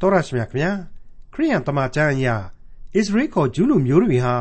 [0.00, 0.72] တော်ရရှိမြခင်ဗျာ
[1.32, 2.40] ခရိယန်တမန်ကျမ်းအရာဣ
[2.92, 4.34] သရေလခေါ်ဂျူးလူမျိုးတွေဟာ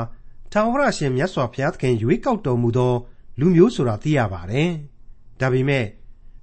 [0.51, 2.93] ထာဝရရှင်မြတ်စွာဘုရားသခင်ရွေးကောက်တော်မူသော
[3.39, 4.71] လူမျိုးဆိုတာသိရပါတယ်
[5.39, 5.85] ဒါပေမဲ့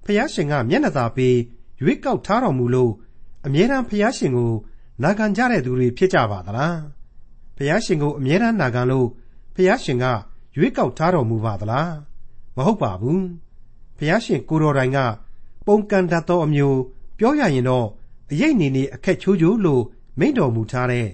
[0.05, 1.37] ဘုရားရှင်ကမျက်နှာသာပေး
[1.83, 2.93] ရွေးကောက်ထားတော်မူလို့
[3.47, 4.53] အမြဲတမ်းဘုရားရှင်ကို
[5.03, 6.79] နာခံကြတဲ့သူတွေဖြစ်ကြပါသလား
[7.57, 9.09] ဘုရားရှင်ကိုအမြဲတမ်းနာခံလို့
[9.55, 10.05] ဘုရားရှင်က
[10.57, 11.93] ရွေးကောက်ထားတော်မူပါသလား
[12.57, 13.25] မဟုတ်ပါဘူး
[13.99, 14.99] ဘုရားရှင်ကိုတော်တိုင်က
[15.67, 16.79] ပုံကန်တတ်သောအမျိုး
[17.19, 17.89] ပြောရရင်တော့
[18.31, 19.83] အရေးနေနေအခက်ချိုးချိုးလို့
[20.19, 21.09] မိန့်တော်မူထားတဲ့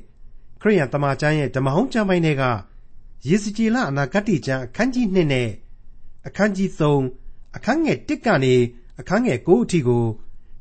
[0.60, 2.44] ခရိယန်တမန်ကျမ်းရဲ့ဓမ္မဟောင်းကျမ်းပိုင်းတွေက
[3.28, 5.48] ယေစကြည်လအနာဂတ်ကျမ်းအခန်းကြီး2နဲ့
[6.26, 8.54] အခန်းကြီး3အခန်းငယ်1ကနေ
[9.00, 10.04] အခန်းငယ်9အထိကို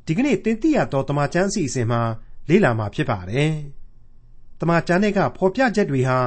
[0.06, 2.02] ဒီကနေ့သင်သိရသောတမန်ကျမ်းအစီအစဉ်မှာ
[2.50, 3.54] လေ့လာမှာဖြစ်ပါတယ်။
[4.60, 6.24] တမန်ကျမ်းတွေကဖော်ပြချက်တွေဟာဣ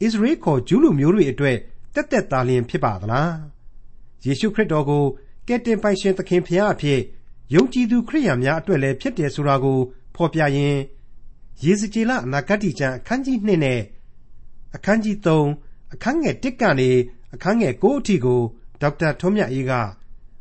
[0.00, 1.56] သရေလခေါ်ဂျူးလူမျိုးတွေအတွက်
[1.94, 3.32] တက်တက်သားလျင်ဖြစ်ပါသလား။
[4.24, 5.04] ယေရှုခရစ်တော်ကို
[5.48, 7.00] ကယ်တင်ပိုင်ရှင်သခင်ဖရာအဖြစ်
[7.54, 9.78] ယုံကြည်သူခရိယန်များအတွက်လည်းဖြစ်တယ်ဆိုတာကို
[10.14, 10.80] ဖော်ပြရင်း
[11.64, 13.80] ယေဇကျေလအနာဂတ်ကျမ်းအခန်းကြီး2နဲ့
[14.76, 16.90] အခန်းကြီး3အခန်းငယ်1ကနေ
[17.34, 18.40] အခန်းငယ်9အထိကို
[18.80, 19.72] ဒေါက်တာထွန်းမြတ်အေးက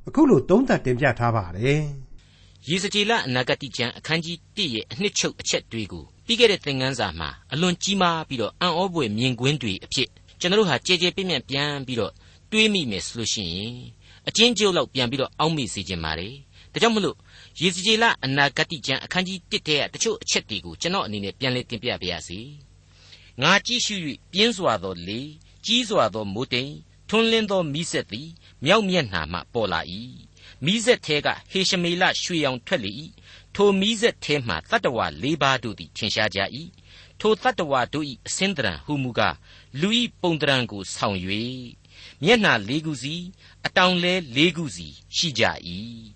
[0.08, 1.83] အခုလိုသုံးသပ်တင်ပြထားပါတယ်။
[2.67, 12.14] ယေဇကျေလအနာဂတ်ကျမ်းအခန်းကြီး1ရဲ့အနှစ်ချုပ်အချက်တွေကိုပြီးခဲ့တဲ့သင်ခန်းစာမှာအလွန်ကြီးမားပြီးတော့အံ့ဩဖွယ်မြင်ကွင်းတွေအဖြစ်ကျွန်တော်တို့ဟာကြဲကြဲပြန့်ပြန့်ပြန်ပြီးတော့
[12.52, 13.76] တွေးမိမယ်ဆိုလို့ရှိရင်
[14.28, 16.36] အချင်းကျုပ်လောက်ပြန်ပြီးတော့အောက်မေ့စေခြင်းပါတယ်
[16.76, 17.18] ဒါကြောင့်မလို့
[17.62, 22.40] ယေဇကျေလအနာဂတိကျမ်းအခန်းကြီး1ထဲကတချို့အချက်တွေကိုကျွန်တော်အနေနဲ့ပြန်လည်တင်ပြပါရစေ။
[23.42, 23.95] ငါကြည့်ရှု၍
[24.32, 25.22] ပြင်းစွာသောလေ
[25.66, 26.73] ကြီးစွာသောမိုးတိမ်
[27.09, 28.30] ထွန်းလင်းသောမိဆက်သည်
[28.66, 29.82] မြောက်မျက်နှာမှပေါ်လာ၏။
[30.66, 32.92] မိဆက်ထဲကဟေရှမေလရွှေရောင်ထွက်လေ၏။
[33.56, 36.39] ထိုမိဆက်ထဲမှတတ္တဝါ၄ပါးတို့သည်ထင်ရှားကြ၏။
[37.20, 39.36] ထိုတတ္တဝါတို့၏အစင်းတရံဟုမူကား
[39.80, 39.89] လူ၏
[40.22, 41.17] ပုံတရံကိုဆောင်၍
[42.23, 43.16] မျက်နှာ၄ခုစီ
[43.66, 45.44] အတောင်လဲ၄ခုစီရှိကြ၏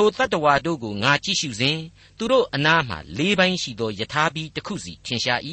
[0.00, 1.78] ထိုတတ္တဝါတို့ကိုငါကြည့်ရှုစဉ်
[2.18, 5.40] သူတို့အနားမှလေးပိုင်းရှိသောယထာဘီတစ်ခုစီထင်ရှား၏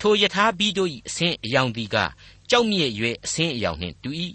[0.00, 1.96] ထိုယထာဘီတို့၏အဆင်းအယောင်သည်က
[2.50, 4.10] ကြောက်မြဲ့ရွယ်အဆင်းအယောင်နှင့်တူ၏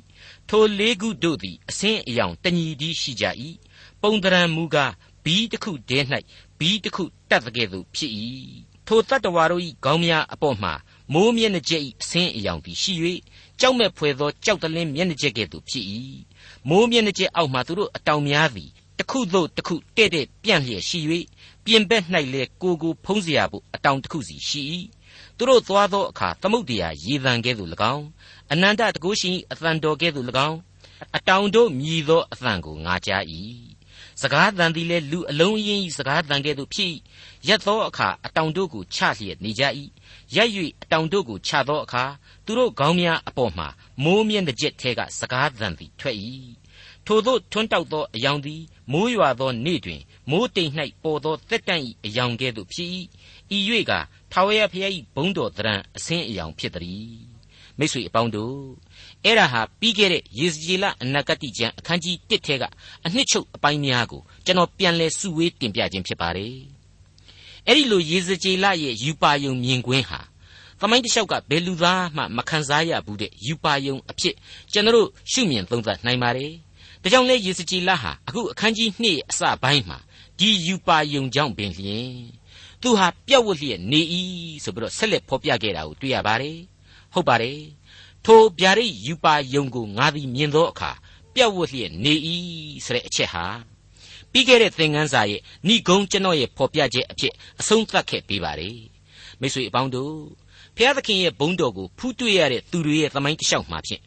[0.49, 3.25] ထိုလေးခုတို့သည်အဆင်းအယောင်တညီဒီရှိကြ၏
[4.01, 6.05] ပုံတရံမူကားဘီတစ်ခုတည်း၌
[6.59, 8.11] ဘီတစ်ခုတတ်တဲ့ကဲ့သို့ဖြစ်၏
[8.87, 10.71] ထိုတတ္တဝါတို့၏ခေါင်းများအပေါ်မှ
[11.13, 12.93] မိုးမျက်နှာကျက်၏အဆင်းအယောင်သည်ရှိ၍
[13.59, 15.85] ကြောက်မဲ့ဖွယ်သောကြောက်တလင်းမျက်နှာကျက်ကဲ့သို့ဖြစ်၏
[16.69, 21.00] မိုးမျက်နှာကျက်အောက်မှသူတို့အတောင်များသည် တစ်ခုသို့တစ်ခုတဲ့တဲ့ပြန့်လျက်ရှိ၍
[21.64, 22.04] ပြင်ဘက်၌
[22.34, 24.62] လေကိုကိုဖုံးเสียဖို့အတောင်တစ်ခုစီရှိ၏
[25.36, 28.04] သူတို့သွားသောအခါသမုတ်တရားရေတံကဲ့သို့၎င်း
[28.52, 30.58] အနန္တတကုရှိအသံတော်ကဲ့သို့၎င်း
[31.16, 33.24] အတောင်တို့မြည်သောအသံကိုငါကြား၏
[34.22, 36.94] စကားတန်သည်လည်းလူအလုံးအင်း၏စကားတန်ကဲ့သို့ဖြစ်
[37.48, 39.62] ရက်သောအခါအတောင်တို့ကိုချလျက်နေကြ၏
[40.34, 40.48] ရက်၍
[40.82, 42.04] အတောင်တို့ကိုချသောအခါ
[42.44, 43.64] သူတို့ခေါင်းများအပေါ်မှ
[44.02, 46.16] မိုးမြင့်တဲ့ကျက်ထဲကစကားတန်သည်ထွက်၏
[47.07, 48.61] ထိုသို့ထွန်းတောက်သောအယောင်သည်
[48.91, 50.71] မိုးရွာသောနေ့တွင်မိုးတိမ်၌
[51.03, 52.89] ပေါ်သောတက်တန့်၏အယောင်ကဲ့သို့ဖြစ်၏
[53.55, 53.91] ဤ၍က
[54.31, 57.35] ထာဝရဘုရား၏ဘုန်းတော်တရံအစင်းအယောင်ဖြစ်သည်
[57.79, 58.59] မိတ်ဆွေအပေါင်းတို့
[59.23, 62.63] အဲ့ဒါဟာပြီးခဲ့တဲ့ယေဇကျေလအနာဂတိကျမ်းအခန်းကြီး1ထဲက
[63.05, 66.55] အနှစ်ချုပ်အပိုင်းများကိုကျွန်တော်ပြန်လဲစုဝေးတင်ပြခြင်းဖြစ်ပါတယ်
[67.67, 70.19] အဲ့ဒီလိုယေဇကျေလရဲ့ယူပါယုံမြင်ကွင်းဟာ
[70.79, 74.35] သမိုင်းတစ်လျှောက်ကဘယ်လူသားမှမခံစားရဘူးတဲ့ယူပါယုံအဖြစ်
[74.73, 76.51] ကျွန်တော်ရှုမြင်သုံးသပ်နိုင်ပါတယ်
[77.05, 79.97] ဒါကြောင့်လဲယေစကြည်လဟာအခုအခန်းကြီး2အစပိုင်းမှာ
[80.39, 82.09] ဒီယူပါယုံကြောင့်ပင်လျင်
[82.81, 84.01] သူဟာပြက်ဝတ်လျက်နေ၏
[84.63, 86.57] ဆိုပြီးတော့ဆက်လက်ဖော်ပြခဲ့တာကိုတွေ့ရပါတယ်
[87.13, 87.59] ဟုတ်ပါတယ်
[88.25, 90.91] ထိုဗျာဒိတ်ယူပါယုံကိုငါသည်မြင်သောအခါ
[91.35, 92.13] ပြက်ဝတ်လျက်နေ၏
[92.85, 93.45] ဆိုတဲ့အချက်ဟာ
[94.31, 98.77] ပြီးခဲ့တဲ့သင်ခန်းစာရဲ့ဏိဂုံးကျွန်တော်ရဲ့ဖော်ပြချက်အဖြစ်အဆုံးသတ်ခဲ့ပေးပါတယ်
[99.39, 100.15] မိတ်ဆွေအပေါင်းတို့
[100.77, 104.01] ဖျားသခင်ရဲ့ဘုန်းတော်ကိုဖူးတွေ့ရတဲ့သူတွေရဲ့သမိုင်းတစ်လျှောက်မှာဖြင့်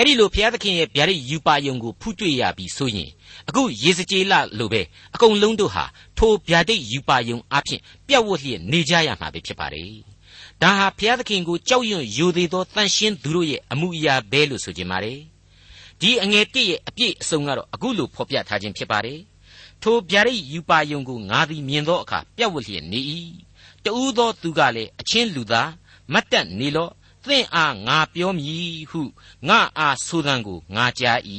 [0.00, 3.10] အဲ့ဒီလိုဘုရားသခင်ရဲ့ဗျာဒိတ်ယူပါယုံကိုဖူးတွေ့ရပြီဆိုရင်
[3.48, 4.82] အခုရေစကြေးလလိုပဲ
[5.14, 5.84] အကုန်လုံးတို့ဟာ
[6.18, 9.92] ထိုဗျာဒိတ်ယူပါယုံအဖြစ်ပြတ်ဝတ်လျက်နေကြရမှာပဲဖြစ်ပါတယ်။
[10.62, 15.14] ဒါဟာဘုရားသခင်ကိုကြောက်ရွံ့ယိုသေးသောတန်ရှင်းသူတို့ရဲ့အမှုအရာပဲလို့ဆိုကြပါလေ။
[16.00, 19.18] ဒီအငယ်တစ်ရဲ့အပြည့်အစုံကတော့အခုလိုဖော်ပြထားခြင်းဖြစ်ပါတယ်။
[19.82, 23.00] ထိုဗျာဒိတ်ယူပါယုံကိုငါသည်မြင်သောအခါပြတ်ဝတ်လျက်နေ၏။
[23.84, 25.70] တူးသောသူကလည်းအချင်းလူသား
[26.12, 26.92] မတ်တက်နေလော့
[27.30, 29.00] သင့်အားငါပြောမည်ဟု
[29.48, 31.20] ငါအားဆိုသံကိုငါကြား၏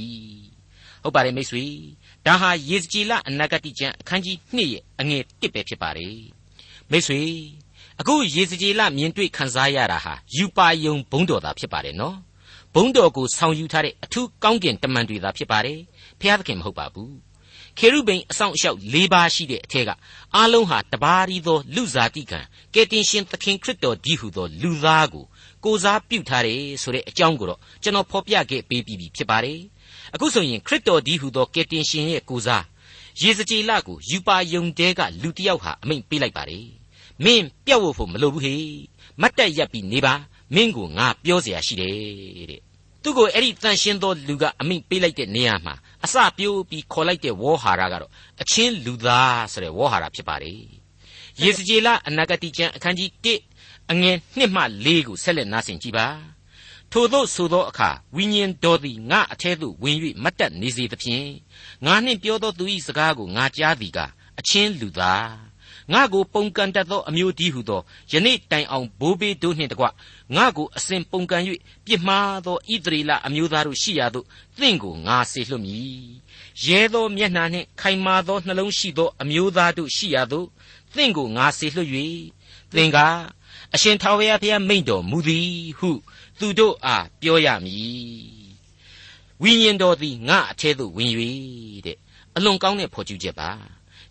[1.04, 1.66] ဟုတ်ပါတယ်မိတ်ဆွေ
[2.26, 6.18] ဒါဟာယေဇကြည်လအနာဂတိကျမ်းအခန်းကြီး2ရဲ့အငယ်1ပဲဖြစ်ပါတယ်
[6.92, 7.22] မိတ်ဆွေ
[8.00, 12.18] အခုယေဇကြည်လမြင်တွေ့ခံစားရတာဟာယူပါယုံဘုံတော်သာဖြစ်ပါတယ်နော်
[12.76, 15.80] ဘုံတော်ကိုဆောင်ယူထားတဲ့အထူးကောင်းကင်တမန်တွေသာဖြစ်ပါတယ်
[16.20, 17.14] ဖျားသခင်မဟုတ်ပါဘူး
[17.78, 19.90] ခေရုဗိမ်အဆောင်အရှောက်၄ပါးရှိတဲ့အထက်က
[20.36, 22.40] အားလုံးဟာတပါးရီသောလူစားတိကံ
[22.74, 25.26] ကယ်တင်ရှင်သခင်ခရစ်တော်ဒီဟုသောလူသားကို
[25.65, 29.61] ကိုစားပြုထားတယ်ဆိုတဲ့အကြောင်းကိုတော့ကျွန်တော်ဖော်ပြခဲ့ပေးပြီးဖြစ်ပါတယ်
[30.15, 32.65] အခုဆိုရင်ခရစ်တော်ဒီဟုသောကယ်တင်ရှင်ရဲ့ကိုစား
[33.21, 36.67] ယေစကြည်လကိုယူပါယုံတဲကလူတစ်ယောက်ဟာအမိန့်ပေးလိုက်ပါတယ်
[37.25, 38.57] မင်းပြတ်ဝတ်ဖို့မလိုဘူးဟေ
[39.21, 40.15] မတ်တက်ရပ်ပြီးနေပါ
[40.55, 41.95] မင်းကိုငါပြောเสียရှိတယ်
[42.51, 42.61] တဲ့
[43.03, 45.75] သူ့ကိုအဲ့ဒီတန်ရှင်းသောလူကအမိန့်ပေးလိုက်တဲ့နေရာမှာ
[46.05, 48.13] အစပြိုးပြီးခေါ်လိုက်တဲ့ဝေါ်ဟာရကတော့
[48.43, 50.59] အချင်းလူသားဆိုတဲ့ဝေါ်ဟာရဖြစ်ပါတယ်
[51.43, 53.48] ယေစကြည်လအနာဂတိကျမ်းအခန်းကြီး1
[53.92, 56.08] အငယ်1မှ4ကိုဆက်လက်နားဆင်ကြည့်ပါ
[56.92, 61.30] ထို့သောဆိုသောအခါဝိညာဉ်တော်သည်ငါအထဲသို့ဝင်၍မတ်တက်နေစေသဖြင့်
[61.86, 64.00] ငါနှင့်ပြောသောသူ၏စကားကိုငါကြားသည်က
[64.40, 65.50] အချင်းလူသား
[65.94, 67.82] ငါကိုပုန်ကန်တတ်သောအမျိုးတည်းဟုသော
[68.12, 69.86] ယနေ့တိုင်အောင်ဘိုးဘေးတို့နှင့်တကွ
[70.36, 71.44] ငါကိုအစဉ်ပုန်ကန်၍
[71.86, 74.26] ပြစ်မှားသောဣသရေလအမျိုးသားတို့ရှိရာသို့
[74.60, 76.04] သင်ကိုငါဆေလွှတ်မည်
[76.66, 80.48] ရဲသောမျက်နှာနှင့်ခိုင်မာသောနှလုံးရှိသောအမျိုးသားတို့ရှိရာသို့
[80.96, 81.90] သင်ကိုငါဆေလွှတ်၍
[82.74, 82.98] သင်က
[83.76, 85.50] အရှင်ထာဝရဘုရားမိန့်တော်မူသည်
[85.80, 85.90] ဟု
[86.40, 88.40] သူတို့အားပြောရမည်
[89.42, 91.12] ဝိညာဉ်တော်သည်ငါအထဲသို့ဝင်၍
[91.86, 91.98] တဲ့
[92.36, 93.50] အလွန်ကောင်းတဲ့ဖော်ကျူးချက်ပါ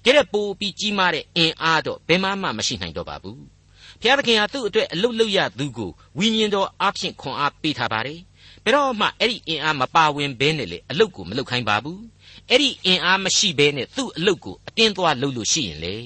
[0.05, 3.43] ကဲတဲ့ပိုးပြီးကြီးမားတဲ့အင်အားတော့ဘယ်မှမှမရှိနိုင်တော့ပါဘူး
[4.01, 8.21] ဘုရားသခင်ဟာသူ့အတွက်အလုတ်လုရသူကိုဝိညာဉ်တော်အဖျင်ခွန်အားပေးထားပါတယ်
[8.65, 12.03] ဘယ်တော့မှအဲ့ဒီအင်အားမပါဝင်ဘဲနဲ့လေအလုတ်ကိုမလုတ်ခိုင်းပါဘူး
[12.51, 15.97] အဲ့ဒီအင်အားမရှိဘဲနဲ့သူ့အလုတ်ကိုအတင်းသွားလုတ်လို့ရှိရင်လေ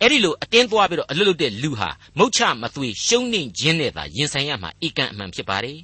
[0.00, 1.88] အဲ့ဒီလိုအတင်းသွားပြီးတော့အလုတ်လုတ်တဲ့လူဟာ
[2.18, 5.78] မုတ်ချမသွေရှုံးနေခြင်းနဲ့သာရင်ဆိုင်ရမှာအကန့်အမှန်ဖြစ်ပါတယ်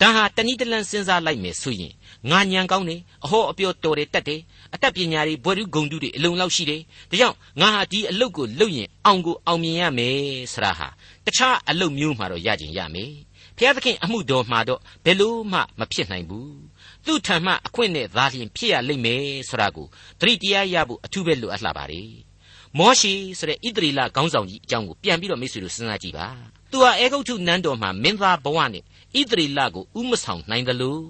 [0.00, 1.92] ဒါဟာတဏိတလန်စဉ်းစားလိုက်မယ်ဆိုရင်
[2.30, 4.40] ငါညံကောင်းတယ်အဟောအပြောတော်တယ်တတ်တယ်
[4.74, 10.18] အတတ်ပညာတွေဘွယ်ထုဂုံတုတွေအလုံလောက်ရှိတယ်ဒါကြောင့်ငါဟာဒီအလုပ်ကိုလုပ်ရင်အောင်ကိုအောင်မြင်ရမယ်
[10.52, 10.88] ဆရာဟာ
[11.26, 13.12] တခြားအလုပ်မျိုးမှာတော့ရကျင်ရမယ်
[13.56, 16.58] ဘုရားသခင်အမှုတော်မှာတော့ဘယ်လို့မှမဖြစ်နိုင်ဘူး
[17.06, 19.86] သူ့ထံမှအခွင့်နဲ့သာလျှင်ဖြစ်ရလိမ့်မယ်ဆိုတာကို
[20.20, 22.27] သတိတရားရဖို့အထူးပဲလိုအပ်လာပါတယ်
[22.76, 26.26] မောရှိဆိုတဲ့ဣသရေလခေါင်းဆောင်ကြီးအကြောင်းကိုပြန်ပြီးတော့မိတ်ဆွေတို့စဉ်းစားကြည့်ပါ
[26.72, 31.02] သူဟာအေဂုတ်ထုနန်းတော်မှာမင်းသားဘဝနဲ့ဣသရေလကိုဥမဆောင်နိုင်တယ်လို့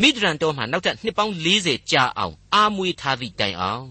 [0.00, 3.86] မိဒရန်တော်မှာနောက်ထပ်နှစ်ပေါင်း40ကြာအောင်အာမွေထားသည့်တိုင်အောင်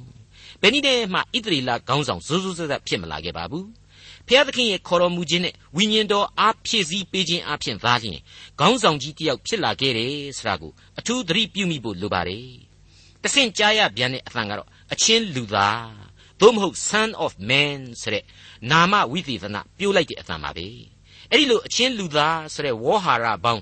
[0.62, 3.68] ဘယ်နည်းနဲ့မှဣသရေလခေါင်းဆောင်ဇိုးဇိုးဆက်ဆက်ဖြစ်မလာခဲ့ပါဘူး
[4.28, 8.22] ဖျားသခင်ရဲ့ခေါ်တော်မူခြင်းနဲ့ဝိညာဉ်တော်အားဖြည့်ဆည်းပေးခြင်းအပြင်သာလျှင်
[8.60, 12.48] ခေါင်းဆောင်ကြီးတယောက်ဖြစ်လာခဲ့တယ်ဆိုတာကိုအထူးသတိပြုမိဖို့လိုပါတယ်
[13.24, 16.11] တဆင့်ကြားရပြန်တဲ့အသံကတော့အချင်းလူသား
[16.42, 18.24] သို့မဟုတ် son of man ဆိုတဲ့
[18.72, 20.68] နာမဝိသေသနပြိုးလိုက်တဲ့အသံပါပဲ
[21.32, 23.62] အဲ့ဒီလိုအချင်းလူသားဆိုတဲ့ဝေါ်ဟာရပေါင်း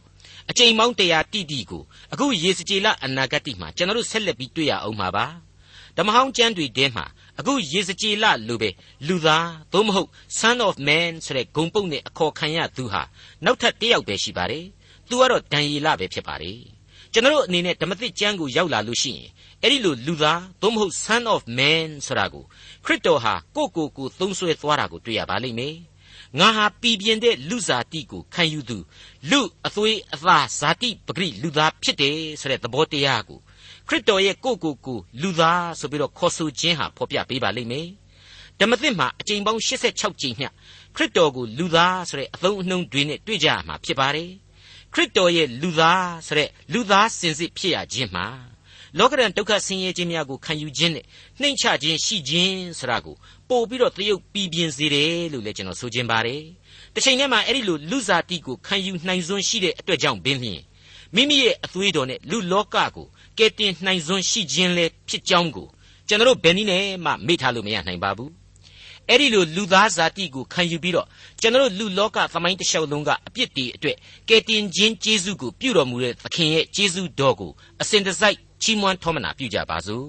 [0.50, 1.84] အကြိမ်ပေါင်းတရားတိတိကို
[2.14, 5.26] အခုယေစကြည်လအနာဂတ်မှာကျွန်တော်တို့ဆက်လက်ပြီးတွေ့ရအောင်မှာပါ
[5.98, 7.06] ဓမ္မဟောင်းကျမ်းတွေထဲမှာ
[7.40, 8.70] အခုယေစကြည်လလိုပဲ
[9.08, 10.10] လူသားသို့မဟုတ်
[10.40, 13.02] son of man ဆိုတဲ့ဂုံပုတ်နဲ့အခေါ်ခံရသူဟာ
[13.46, 14.66] နောက်ထပ်တစ်ယောက်ပဲရှိပါတယ်
[15.10, 16.60] သူကတော့ဒံယေလပဲဖြစ်ပါတယ်
[17.14, 19.30] ကျွန်တော်တို့အနေနဲ့ဓမ္မသစ်ကျမ်းကိုရောက်လာလို့ရှိရင်
[19.64, 22.46] အဲ့ဒီလိုလူသားသို့မဟုတ် son of man ဆိုတာကို
[22.86, 25.76] ခရစ်တော်ဟာကိုကိုကိုသုံးဆွဲသွားတာကိုတွေ့ရပါလိမ့်မယ်
[26.40, 28.78] ငါဟာပြည်ပြင်းတဲ့လူဇာတိကိုခံယူသူ
[29.30, 33.40] လူအသွေးအသားဇာတိပဂရိလူသားဖြစ်တယ်ဆိုတဲ့သဘောတရားကို
[33.88, 37.88] ခရစ်တော်ရဲ့ကိုကိုကိုလူသားဆိုပြီးတော့ခေါ်ဆိုခြင်းဟာဖော်ပြပေးပါလိမ့်မယ်
[38.60, 40.48] ဓမ္မသစ်မှာအကြိမ်ပေါင်း86ကြိမ်မျှ
[40.96, 44.32] ခရစ်တော်ကိုလူသားဆိုတဲ့အသုံးအနှုန်းတွေနဲ့တွေ့ကြရမှာဖြစ်ပါတယ်
[44.94, 48.28] ခရစ်တော်ရဲ့လူသားဆိုတဲ့လူသားစင်စစ်ဖြစ်ရခြင်းမှာ
[48.98, 51.06] လောကရန်ဒုက္ခဆင်းရဲခြင်းများကိုခံယူခြင်းနဲ့
[51.40, 53.16] နှိမ့်ချခြင်းရှိခြင်းဆိုတာကို
[53.50, 56.42] ပို့ပြီးတော့သရုပ်ပြီးပြင်းစေတယ်လို့လည်းကျွန်တော်ဆိုခြင်းပါတယ်။
[56.94, 60.62] တစ်ချိန်တည်းမှာအဲ့ဒီလိုလူစားတိကိုခံယူနိုင်စွမ်းရှိတဲ့အတွက်ကြောင့်ပင်လျှင်
[61.16, 63.08] မိမိရဲ့အသွေးတော်နဲ့လူလောကကို
[63.38, 65.68] ကယ်တင်နိုင်စွမ်းရှိခြင်းလည်းဖြစ်ကြောင်းကို
[66.08, 68.32] ကျွန်တော်ဘယ်နည်းနဲ့မှမေ့ထားလို့မရနိုင်ပါဘူး။
[69.09, 71.07] အဲ့ဒီလိုလူသားဇာတိကိုခံယူပြီးတော့
[71.41, 73.97] ကျွန်တော်လူလောကသမိုင်းတစ်လျှောက်လုံးကအပြစ်တွေအတွက်
[74.29, 80.09] ကယ်တင်ခြင်းကျေးဇူးကိုပြုတော်မူတဲ့သခင်ရဲ့ကျေးဇူးတော်ကိုအစဉ်တစိုက်ချီးမွမ်းထောမနာပြုကြပါစို့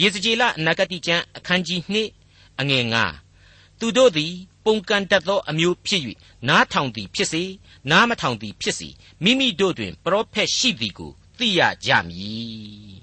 [0.00, 1.80] ယေဇကျေလအနာဂတိကျမ်းအခန်းကြီး
[2.24, 2.84] 2အငယ်
[3.32, 4.32] 9သူတို့သည်
[4.64, 6.02] ပုန်ကန်တတ်သောအမျိုးဖြစ်၍
[6.48, 7.42] နားထောင်သည်ဖြစ်စေ
[7.90, 8.88] နားမထောင်သည်ဖြစ်စေ
[9.24, 12.96] မိမိတို့တွင်ပရောဖက်ရှိသည်ကိုသိရကြမည်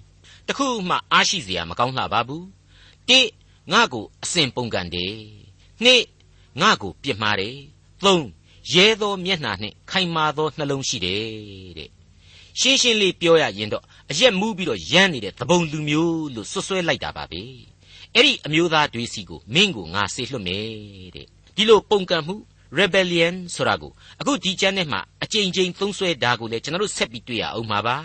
[0.48, 2.46] တခုမှအားရှိเสียမကောင်းလှပါဘူး
[3.10, 3.20] တိ
[3.73, 5.15] ငါကိုအစဉ်ပုန်ကန်တယ်
[5.85, 6.03] နှစ်
[6.61, 7.57] ငါကိုပြစ်မှားတယ်
[8.05, 8.25] သုံး
[8.73, 11.23] ရဲသောမျက်နှာနှင့်ခိုင်မာသောနှလုံးရှိတယ်
[11.79, 11.91] တဲ့
[12.61, 17.43] ရှင်းရှင်းလေးပြောရရင်တော့အရက်မူးပြီးတော့ရမ်းနေတဲ့သဘုံလူမျိုးလို့ဆွဆွဲလိုက်တာပါပဲ
[18.15, 20.65] အဲ့ဒီအမျိုးသားတွေစီကိုမင်းကိုငါဆေလွတ်မယ်
[21.17, 22.35] တဲ့ဒီလိုပုံကံမှု
[22.79, 27.97] rebellion ဆိုတာကိုအခုဒီကျမ်းထဲမှာအကြိမ်ကြိမ်သုံးဆွဲတာကိုလည်းကျွန်တော်တို့ဆက်ပြီးတွေ့ရအောင်ပါပါ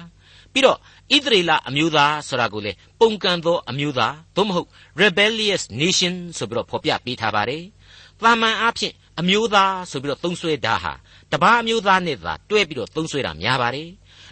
[0.53, 4.67] ပြီးတော့ဣသရေလအမျိုးသားဆိုတာကိုလည်းပုံကံသောအမျိုးသားသို့မဟုတ်
[5.01, 7.63] rebellious nation ဆိုပြီးတော့ဖော်ပြပေးထားပါတယ်။
[8.23, 10.93] တာမန်အားဖြင့်အမျိုးသားဆိုပြီးတော့သုံးဆွဲတာဟာ
[11.31, 13.89] တပါးအမျိုးသားနဲ့သာတွဲပြီးတော့သုံးဆွဲတာများပါတယ်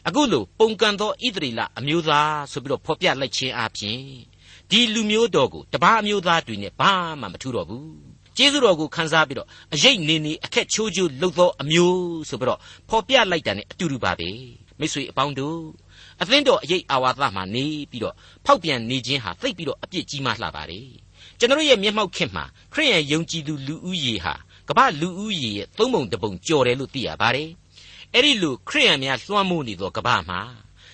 [0.08, 4.00] အခုလိုပုံကန်သောဣသရေလအမျိုးသားဆိုပြီးတော့ဖော်ပြလိုက်ခြင်းအပြင်
[4.70, 7.92] ဒီလူမျိုးတော်ကိုတပါးအမျိုးသားတွေနဲ့ဘာမှမထူတော့ဘူး
[8.38, 12.60] ကျေးဇူးတော်ကိုခန်းစားပြီးတော့အရေးနေနေအခက်ချိုးချိုးလှုပ်သောအမျိုးဆိုပြီးတော့
[12.90, 14.30] ဖော်ပြလိုက်တာ ਨੇ အတူတူပါပဲ
[14.80, 15.58] မိတ်ဆွေအပေါင်းတို့
[16.22, 20.82] အသင်းတော်အရေးအာဝါသမှာနေပြီးတော့ဖောက်ပြန်နေခြင်းဟာသိပ်ပြီးတော့အပြစ်ကြီးမားလှပါလေ
[21.40, 22.44] ကျွန်တော်ရဲ့မျက်မှောက်ခင်မှာ
[22.74, 24.34] ခရိယန်ယုံကြည်သူလူဦးရေဟာ
[24.70, 27.50] ကမ္ဘာလူဦးရေရဲ့သုံးပုံတစ်ပုံကျော်တယ်လို့သိရပါတယ်
[28.14, 30.42] အဲ့ဒီလိုခရိယန်များလွှမ်းမိုးနေသောကမ္ဘာမှာ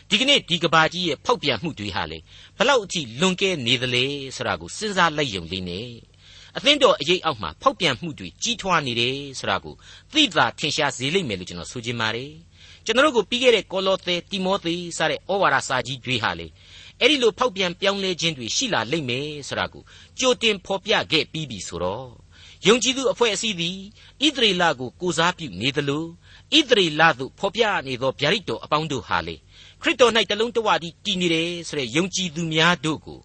[0.10, 2.20] ဒီကနေ့ဒီကဘာကြီးရဲ့ဖောက်ပြန်မှုတွေဟာလေ
[2.58, 5.90] ဘလောက်အထိလွန်ကဲနေသလဲဆိုတာကိုစဉ်းစားလိုက်ရုံလေးနဲ့
[6.58, 9.76] အသင်းတော်အရေးအောက်မှာဖောက်ပြန်မှုတွေကြီးထွားနေတယ်ဆိုတာကို
[10.14, 12.32] သိသာထင်ရှားစေလိမ့်မယ်လို့ကျွန်တော်ဆိုချင်ပါတယ်
[12.86, 16.48] ကျွန်တော်တို့ကိုပြီးခဲ့တဲ့ကောလောသဲတိမောသေစတဲ့ဩဝါဒစာကြီးတွေဟာလေ
[17.00, 19.84] အဲ့ဒီလိုဖောက်ပြန်ပြောင်းလဲခြင်းတွေရှိလာလိမ့်မယ်ဆိုတာကို
[20.20, 22.08] ကြိုတင်ဖော်ပြခဲ့ပြီးပြီဆိုတော့
[22.68, 23.78] ယုံကြည်သူအဖွဲ့အစည်းသည်
[24.26, 26.04] ဣသရေလကိုကိုစားပြုနေသလို
[26.58, 29.36] ဣသရေလသို့ဖော်ပြနေသောဗျာဒိတ်တော်အပေါင်းတို့ဟာလေ
[29.82, 33.20] ခရစ်တော်၌တလုံးတဝတည်းတည်နေတယ်ဆိုတဲ့ယုံကြည်သူများတို့ကို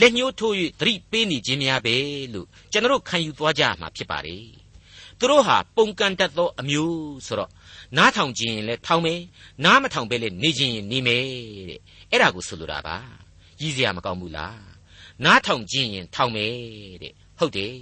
[0.00, 1.96] လက်ညှိုးထိုး၍သတိပေးနေခြင်းများပဲ
[2.34, 4.44] လို့ကျွန်တော်ခံယူသွားကြမှာဖြစ်ပါတယ်
[5.18, 7.50] သူတို့ဟာပုံကန်တတ်သောအမျိုးဆိုတော့
[7.96, 9.20] နားထောင်ခြင်းရင်လည်းထောင်မယ်
[9.64, 11.24] နားမထောင်ပဲလေနေခြင်းရင်နေမယ်
[11.68, 12.96] တဲ့အဲ့ဒါကိုဆိုလိုတာပါ
[13.60, 14.62] ရည်စရာမကောင်းဘူးလား
[15.24, 16.54] နားထောင်ခြင်းရင်ထောင်မယ်
[17.02, 17.76] တဲ့ဟုတ်တယ်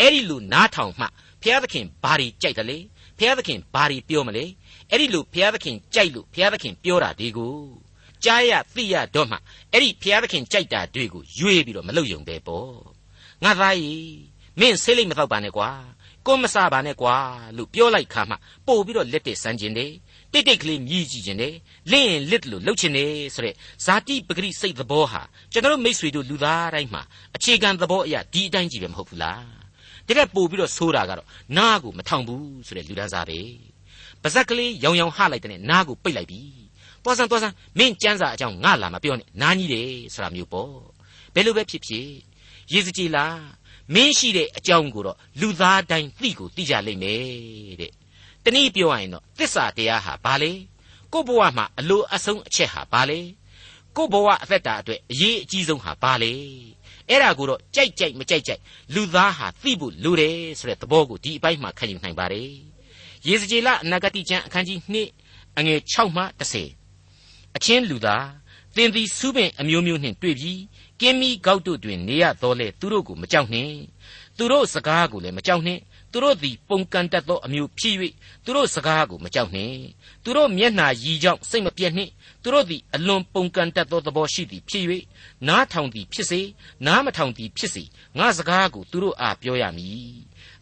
[0.00, 1.06] အဲ့ဒီလိုနားထောင်မှ
[1.42, 2.78] ဘုရားသခင်ဘာတွေကြိုက်တယ်လေ
[3.18, 4.44] ဘုရားသခင်ဘာတွေပြောမလဲ
[4.90, 7.56] အဲ့ဒီလိုဘုရားသခင်ကြိုက်လို့ဘုရားသခင်ပြောတာဒီကို
[8.24, 9.36] ကြားရသိရတော့မှ
[9.72, 12.72] အဲ့ဒီဘုရားသခင်ကြိုက်တာတွေကိုရွေးပြီးတော့မလုပ်ယုံပဲပေါ့
[13.44, 14.16] ငါသားကြီး
[14.60, 15.70] မင်းဆေးလိမ့်မတော့ပါနဲ့ကွာ
[16.26, 17.16] ကိုမစားပါနဲ့ကွာ
[17.56, 18.34] လို့ပြောလိုက်ခါမှ
[18.66, 19.92] ပို့ပြီးတော့လက်တက်ဆန်းကျင်တယ်
[20.32, 21.54] တိတ်တိတ်ကလေးမြည်ကြည့်ခြင်းတယ်
[21.90, 23.54] လင့်ရင်လစ်လို့လှုပ်ခြင်းတယ်ဆိုတဲ့
[23.84, 27.02] ဇာတိပဂရိစိတ်သဘောဟာကျွန်တော်မိษွေတို့လူသားတိုင်းမှာ
[27.36, 29.44] အခြေခံသဘောအရာဒီအတိုင်းကြည့်ပဲမဟုတ်ဘူးလား
[30.08, 33.40] တကယ်ပို့ပြီးတော့ဆိုးတာကတော့နားကိုမထောင်ဘူးဆိုတဲ့လူသားစားပဲ
[34.22, 36.42] ပါဇက်ကလေးရောင်ရောင်ဟလိုက်တဲ့နားကိုပိတ်လိုက်ပြီ
[37.02, 40.74] သွားစမ်းသွားစမ်းမင်းကျန်းစာအကြောင်းငါလာမပြောနဲ့နားကြီးတယ်ဆိုတာမျိုးပေါ့
[41.34, 42.08] ဘယ်လိုပဲဖြစ်ဖြစ်
[42.72, 43.38] ရေစကြည်လား
[43.94, 47.92] မင်းရှိတဲ့အကြောင်းကိုတော့လူသားတိုင်းသိကိုသိကြလိမ့်မယ်တဲ့
[48.44, 50.52] တနည်းပြောရရင်တော့သစ္စာတရားဟာဘာလဲ
[51.12, 53.20] ကို့ဘဝမှာအလိုအဆုံးအချက်ဟာဘာလဲ
[53.96, 56.32] ကို့ဘဝအသက်တာအတွက်အရေးအကြီးဆုံးဟာဘာလဲ
[57.08, 58.60] အဲ့ဒါကိုတော့ကြိုက်ကြိုက်မကြိုက်ကြိုက်
[58.94, 62.50] လူသားဟာသိဖို့လိုတယ်ဆိုတဲ့သဘောကိုဒီအပိုင်းမှာခံယူနိုင်ပါတယ်
[63.26, 64.78] ရေစကြည်လအနာဂတိကျမ်းအခန်းကြီး
[65.20, 66.22] 2အငယ်6မှ
[66.88, 68.26] 10အချင်းလူသား
[68.76, 70.60] သင်သည်စုပင်အမျိုးမျိုးနှင့်တွေ့ပြီး
[71.00, 73.76] ကင်းမီကောက်တို့တွင် နေရတော်လဲသူတို့ကိုမကြောက်နှင့်
[74.36, 75.80] သူတို့စကားကိုလည်းမကြောက်နှင့်
[76.12, 77.96] သူတို့သည်ပုံကန်တတ်သောအမျိုးဖြစ်၍
[78.44, 79.78] သူတို့စကားကိုမကြောက်နှင့်
[80.24, 82.10] သူတို့မျက်နှာရည်ကြောင့်စိတ်မပြတ်နှင့်
[82.42, 84.84] သူတို့သည်အလွန်ပုံကန်တတ်သောသဘောရှိသည်ဖြစ်၍
[85.48, 86.40] နားထောင်သည်ဖြစ်စေ
[86.86, 87.82] နားမထောင်သည်ဖြစ်စေ
[88.18, 90.14] ငါစကားကိုသူတို့အားပြောရမည်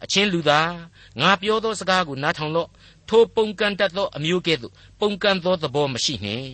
[0.03, 0.73] အချင်းလူသား
[1.21, 2.69] ငါပြောသောစကားကိုနားထောင်လော့
[3.09, 6.49] ထိုပုံကန်တတ်သောအမျိုးကဲ့သို့ပုံကန်သောသဘောမရှိနှင့်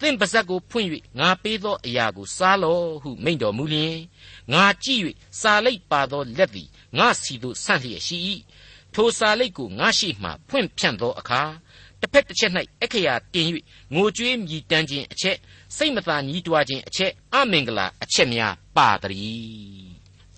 [0.00, 0.88] သင်ပါဇက်ကိုဖွင့်၍
[1.18, 3.96] ငါပေးသောအရာကိုစားလော့ဟုမိန့်တော်မူလျင်
[4.52, 5.00] ငါကြည့်၍
[5.40, 8.18] စာလိပ်ပါသောလက်သည်ငါစီသို့ဆန့်လျက်ရှိ၏
[8.94, 11.42] ထိုစာလိပ်ကိုငါရှိမှဖွင့်ဖြန့်သောအခါ
[12.00, 12.52] တစ်ဖက်တစ်ချက်၌
[12.82, 13.48] အခရာတင်၍
[13.94, 15.36] ငိုကြွေးမြည်တမ်းခြင်းအချက်
[15.76, 19.89] စိတ်မသာညှိတွားခြင်းအချက်အမင်္ဂလာအချက်များပါတည်း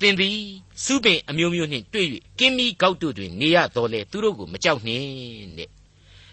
[0.02, 0.38] သင်သည်
[0.84, 2.06] စုပင်အမျိုးမျိုးနှင့်တွေ့၍
[2.38, 5.68] ကင်းမီကောက်တို့တွင်နေရတော်လေသူတို့ကိုမကြောက်နှင့်တဲ့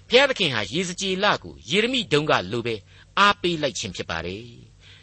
[0.10, 2.76] ဘုရားသခင်ဟာယေဇကျေလကိုယေရမိတုံးကလိုပဲ
[3.20, 4.44] အားပေးလိုက်ခြင်းဖြစ်ပါတယ်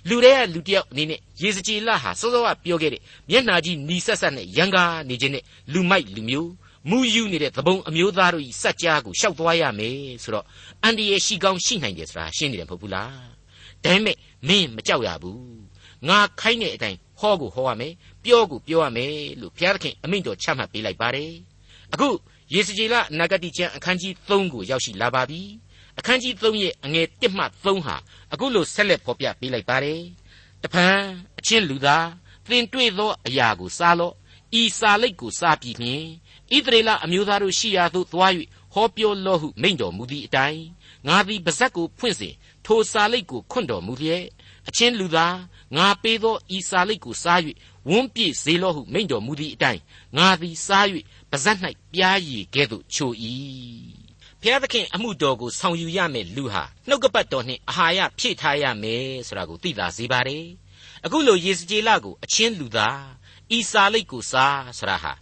[0.09, 6.51] လူတွေကလူတယောက်အနေနဲ့ယေဇကျေလဟာစောစောကပြောခဲ့တဲ့မျက်နာကြီးနီဆက်ဆက်နဲ့ရန်ကားနေခြင်းနဲ့လူမိုက်လူမျိုး
[6.91, 10.45] မူယူနေတဲ့သဘုံအမျိုးသားတို့ဤစัจ जा ကိုရှောက်သွားရမယ်ဆိုတော့
[10.83, 13.13] အန်ဒီရဲ့ရှိကောင်းရှိနိုင်တယ်ဆိုတာရှင်းနေတယ်မဟုတ်ဘူးလား
[13.85, 14.17] ဒါပေမဲ့
[14.49, 15.43] မင်းမကြောက်ရဘူး
[16.09, 17.93] ငါခိုင်းတဲ့အတိုင်း ဟောကိုဟောရမယ်
[18.25, 21.33] ပြောကိုပြောရမယ်လို့ဘုရားသခင်အမိန့်တော်ချမှတ်ပေးလိုက်ပါတယ်
[21.93, 22.09] အခု
[22.55, 25.43] ယေစကြည်လနဂတိကျမ်းအခန်းကြီး3ကိုရောက်ရှိလာပါပြီ
[25.99, 27.97] အခန်းကြီး3ရဲ့အငယ်1မှ3ဟာ
[28.33, 30.01] အခုလိုဆက်လက်ဖော်ပြပေးလိုက်ပါတယ်
[30.63, 30.87] တပံ
[31.39, 32.07] အချင်းလူသား
[32.49, 34.15] သင်တွေ့သောအရာကိုစားလော့
[34.61, 36.03] ဤစာလိတ်ကိုစားပြီးမြင်
[36.55, 38.33] ဣသရေလအမျိုးသားတို့ရှိရာသို့သွား၍
[38.75, 40.63] ဟောပြောလော့ဟုမိန့်တော်မူသည့်အတိုင်း
[41.07, 42.35] ငါသည်ပါဇက်ကိုဖွင့်စဉ်
[42.67, 44.25] ထိုစာလိတ်ကိုခွန့်တော်မူလျက်
[44.69, 45.37] အချင်းလူသား
[45.77, 47.41] ငါပေးသောဤစာလိတ်ကိုစား၍
[47.89, 49.81] ဝန်းပြည့်စေလော့ဟုမိန့်တော်မူသည့်အတိုင်း
[50.17, 50.87] ငါသည်စား၍
[51.31, 51.59] ပါဇက်၌
[51.93, 53.11] ပြားရည်ကဲ့သို့ချို၏
[54.41, 60.45] ဖျားသခင်အမှုတော်ကိုဆောင်ယူရမယ်လူဟာနှုတ်ကပတ်တော်နှင့်အာဟာရဖြည့်ထားရမယ်ဆိုတာကိုသိသာစေပါတယ်
[61.05, 63.01] အခုလိုယေစကြည်လကိုအချင်းလူသား
[63.57, 65.13] ဤစာလိတ်ကိုစားဆိုတာဟာ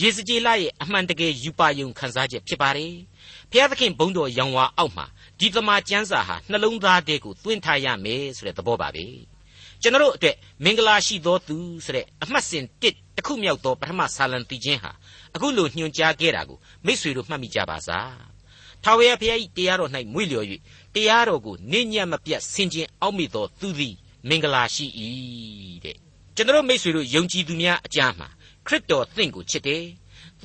[0.00, 2.92] ယေစကြည်လရဲ့အမှန်တကယ်ယူပါယုံခံစားချက်ဖြစ်ပါတယ်။
[3.54, 5.06] ဘုရားသခင်ဘုန်းတော်ရောင်ဝါအောက်မှာ
[5.38, 9.06] ဒီသမာကျမ်းစာဟာနှလုံးသားထဲကိုသွင်းထားရမယ်ဆိုတဲ့သဘောပါပဲ။
[9.82, 14.92] ကျွန်တော်အတွက်မင်္ဂလာရှိသောသူဆိုတဲ့အမှတ်စဉ်တစ်တစ်ခုမြောက်သောပထမဆာလံတီချင်းဟာ
[15.34, 18.12] အခုလိုညွှန်ကြားခဲ့တာကိုမိษွေတို့မှတ်မိကြပါစား။
[18.82, 20.46] ထာဝရဘုရား၏တရားတော်၌မွေ့လျော်၍
[20.94, 23.94] တရားတော်ကိုနေညံ့မပြတ်ဆင်ခြင်အောက်မေ့သောသူသည်
[24.28, 24.86] မင်္ဂလာရှိ၏
[25.84, 25.96] တဲ့။
[26.36, 28.28] ကျွန်တော်မိษွေတို့ယုံကြည်သူများအကြားမှာ
[28.66, 29.84] ခရစ်တော်သင်ကိုချစ်တယ်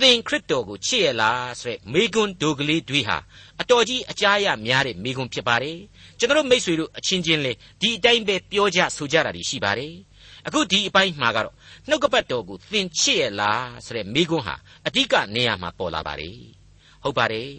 [0.01, 3.17] သင်ခရစ်တော်ကိုချစ်ရလားဆိုတဲ့မေကွန်းဒိုကလေးတွေဟာ
[3.61, 5.79] အတော်ကြီးအကြားရများတဲ့မေကွန်းဖြစ်ပါတယ်
[6.19, 7.51] ကျွန်တော်မိษွေတို့အချင်းချင်းလေ
[7.81, 9.93] ဒီအတိုင်းပဲပြောကြဆိုကြတာရှိပါတယ်
[10.47, 11.55] အခုဒီအပိုင်းမှာကတော့
[11.87, 14.55] နှုတ်ကပတ်တော်ကိုသင်ချစ်ရလားဆိုတဲ့မိကွန်းဟာ
[14.87, 16.37] အဓိကနေရာမှာပေါ်လာပါတယ်
[17.03, 17.51] ဟုတ်ပါတယ်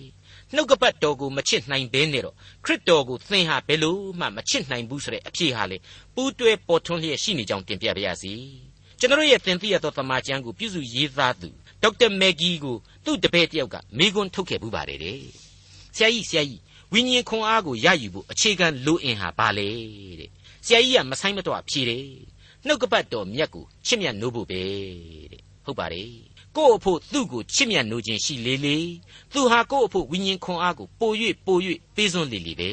[0.55, 5.77] နှုတ်ကပတ်တော်ကိုမချစ်နိုင်ဘဲနဲ့တော့ခရစ်တော်ကိုသင်ဟာဘယ်လို့မှမချစ်နိုင်ဘူးဆိုတဲ့အဖြစ်ဟာလေ
[6.15, 8.35] ပူးတွဲပေါ်ထွန်းလျက်ရှိနေကြောင်းတင်ပြပါရစေ
[8.99, 11.49] ကျွန်တော်ရဲ့သင်သိရသောသမာကျမ်းကိုပြုစုရေးသားသူ
[11.83, 15.21] ဒေါက်တာမက်ဂီကိုသူ့တပည့်တယောက်ကမိကွန်းထုတ်ခဲ့ဘူးပါတယ်တဲ့
[15.97, 16.61] ဆရာကြီးဆရာကြီး
[16.93, 19.69] ဝိညာဉ်ခွန်အားကိုရယူဖို့အခြေခံလိုအင်ဟာဘာလဲ
[20.21, 20.31] တဲ့
[20.67, 22.07] ဆရာကြီးကမဆိုင်မတော့ဖြေတယ်
[22.67, 24.63] နှုတ်ကပတ်တော်မြတ်ကိုချစ်မြတ်နိုးဖို့ပဲ
[25.33, 26.11] တဲ့ဟုတ်ပါတယ်
[26.57, 28.79] ကို့အဖို့သူ့ကိုချစ်မြတ်နိုးခြင်းရှိလေလေ
[29.33, 31.13] သူဟာကို့အဖို့ဝိညာဉ်ခွန်အားကိုပို၍
[31.47, 31.59] ပို၍
[31.97, 32.71] ပေးစွန်းလေလေပဲ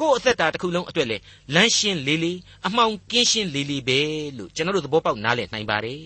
[0.00, 1.16] ကို့အသက်တာတစ်ခုလုံးအတွက်လေ
[1.54, 2.32] လမ်းရှင်းလေလေ
[2.66, 4.00] အမှောင်ကင်းရှင်းလေလေပဲ
[4.38, 6.02] လို့ကျွန်တော်တို့သဘောပေါက်နားလည်နိုင်ပါတယ်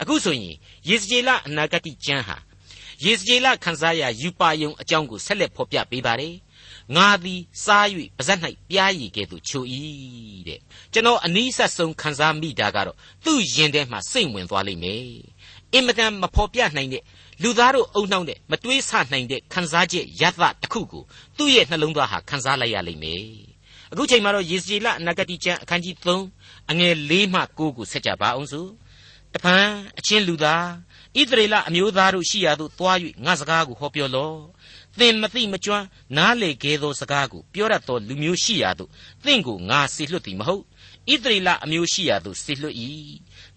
[0.00, 0.56] အခုဆိုရင်
[0.88, 2.36] ယေစကြည်လအနာဂတိကျမ်းဟာ
[3.04, 6.34] ယေစကြည်လခန်းစားရယူပါယုံအကြောင်းကိုဆက်လက်ဖော်ပြပေးပါတယ်
[6.96, 7.86] ငါသည်စား၍
[8.16, 9.64] ပါဇက်၌ပြားရည်ကဲ့သို့ချို၏
[10.48, 10.60] တဲ့
[10.92, 15.06] ကျွန်တော်အနီးဆက်ဆုံးခန်းစားမိတာကတော့သူ့ရင်ထဲမှာစိတ်ဝင်သွားလိမ့်မယ်
[15.72, 17.02] အင်မတန်မဖော်ပြနိုင်တဲ့
[17.42, 21.02] လူသားတို့အုံနှောင်းတဲ့မတွေးဆနိုင်တဲ့ခန်းစားချက်ရသတစ်ခုကို
[21.38, 23.26] သူ့ရဲ့နှလုံးသားဟာခန်းစားလိုက်ရလိမ့်မယ်
[23.92, 25.94] အခုချိန်မှာတော့ယေစီလအနာဂတိကျမ်းအခန်းကြီး
[26.32, 28.68] 3အငယ်၄မှ9ကိုဆက်ကြပါအောင်စို့
[29.34, 30.66] တပန်းအချင်းလူသား
[31.18, 34.38] ဣသရေလအမျိုးသားတို့ရှိရာသို့သွား၍ငါစကားကိုဟောပြောလော့
[34.98, 35.86] သင်မသိမကျွမ်း
[36.16, 38.90] နားလေခဲ့သောစကားကိုပြောရသောလူမျိုးရှိရာသို့
[39.24, 40.62] သင်ကိုငါဆေလွတ်သည်မဟုတ်
[41.12, 42.76] ဣသရေလအမျိုးရှိရာသို့ဆေလွတ်၏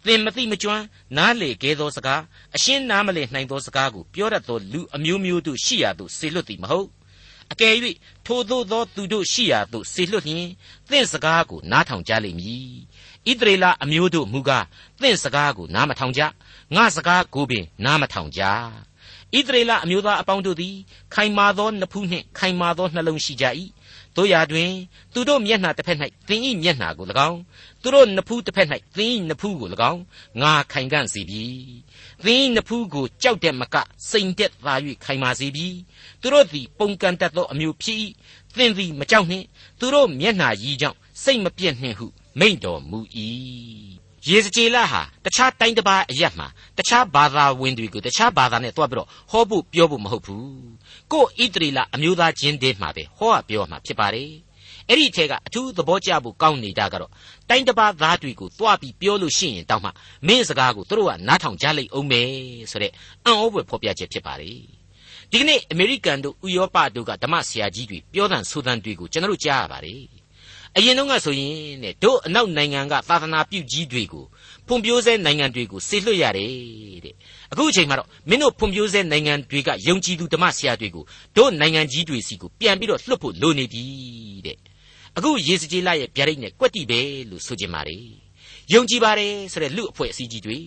[0.05, 0.84] သင်မသိမကျွမ်း
[1.17, 2.22] နားလေခဲ့သောစကား
[2.55, 6.88] အရှင်းနားမလည်နိုင်သောစကားကိုပြောရသောလူအမျိုးမျိုးတို့ရှိရာသို့ဆေလွတ်သည်မဟုတ်
[7.51, 7.74] အကယ်၍
[8.25, 10.48] ထိုသို့သောသူတို့ရှိရာသို့ဆေလွတ်လျင်
[10.89, 12.77] သင်စကားကိုနားထောင်ကြလိမ့်မည်
[13.29, 14.65] ဣသရေလအမျိုးတို့မူကား
[15.01, 16.22] သင်စကားကိုနားမထောင်ကြ
[16.75, 18.41] ငါစကားကိုပင်နားမထောင်ကြ
[19.36, 20.75] ဣသရေလအမျိုးသားအပေါင်းတို့သည်
[21.13, 23.46] ခိုင်မာသောနဖူးနှင့်ခိုင်မာသောနှလုံးရှိကြ၏
[24.15, 24.72] တို့ရာတွင်
[25.13, 27.39] သူတို့မျက်နှာတစ်ဖက်၌သင်၏မျက်နှာကို၎င်း
[27.81, 30.01] သူတို့နဖူးတစ်ဖက်၌သင်၏နဖူးကို၎င်း
[30.41, 31.43] ငါခိုင်ကန့်စေပြီ
[32.24, 33.75] သင်၏နဖူးကိုကြောက်တဲ့မက
[34.10, 34.74] စိန်တက်သာ၍
[35.05, 35.67] ခိုင်မာစေပြီ
[36.22, 38.00] သူတို့သည်ပုံကန်တတ်သောအမျိုးဖြစ်၏
[38.57, 39.46] သင်သည်မကြောက်နှင့်
[39.79, 42.07] သူတို့မျက်နှာရည်ကြောင့်စိတ်မပြည့်နှင့်ဟု
[42.39, 43.00] မိန့်တော်မူ၏
[44.27, 46.47] ယေဇကျေလဟာတခြားတိုင်းတစ်ပါးအရက်မှာ
[46.77, 50.47] တခြားဘာသာဝင်တွေကိုတခြားဘာသာနဲ့တွားပြီးတော့ဟောဖို့ပြောဖို့မဟုတ်ဘူး
[51.11, 54.31] ကို့ဣတရီလအမျိုးသားချင်းတည်းမှာပဲဟောရပြောမှာဖြစ်ပါတယ်
[54.89, 57.11] အဲ့ဒီအထက်ကအထူးသဘောကျဖို့ကောင်းနေတာကတော့
[57.50, 59.89] တိုင်းတစ်ပါးသားတွေကိုတွားပြီးပြောလို့ရှိရင်တောင်းမှ
[60.27, 62.29] မင်းစကားကိုသူတို့ကနားထောင်ကြလိမ့်အောင်မယ်
[62.71, 62.91] ဆိုတဲ့
[63.25, 64.59] အံ့ဩဖွယ်ဖော်ပြချက်ဖြစ်ပါတယ်
[65.31, 70.17] ဒီကနေ့အမေရိကန်တို့ဥရောပတို့ကဓမ္မဆရာကြီးတွေပြောတဲ့ဆိုတဲ့တွေကိုကျွန်တော်တို့ကြားရပါတယ်
[70.77, 74.25] အရင်တော့ကဆိုရင်တဲ့တို့အနောက်နိုင်ငံကသာသနာပြုကြီးတွေကို
[74.68, 76.51] ဖွံ့ဖြိုးဆဲနိုင်ငံတွေကိုဆေလွတ်ရတယ်
[77.05, 77.16] တဲ့
[77.51, 81.03] အခုအချိန်မှာတော့မင်းတို့ဖွံ့ဖြိုးဆဲနိုင်ငံတွေကယုံကြည်သူဓမ္မဆရာတွေကို
[81.37, 83.83] တို့နိုင်ငံကြီးတွေစီကိုပြန်ပြီးတော့လွှတ်ဖို့လိုနေပြီ
[84.46, 84.57] တဲ့
[85.18, 87.98] အခုယေစကြည်လရဲ့ဗျာဒိတ်နဲ့ကွက်တိပဲလို့ဆိုကြပါလေ
[88.74, 90.57] ယုံကြည်ပါတယ်ဆိုတဲ့လူအဖွဲ့အစည်းကြီးတွေ